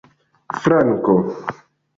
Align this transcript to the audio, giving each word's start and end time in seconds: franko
franko 0.61 1.15